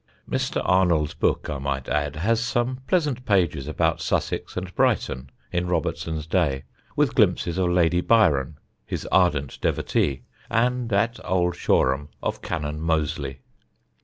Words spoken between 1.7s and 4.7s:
add, has some pleasant pages about Sussex